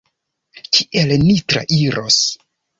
[0.77, 2.21] Kiel ni trairos?